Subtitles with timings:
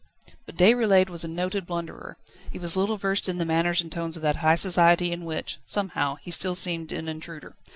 [0.47, 2.17] But Déroulède was a noted blunderer.
[2.51, 5.59] He was little versed in the manners and tones of that high society in which,
[5.63, 7.55] somehow, he still seemed an intruder.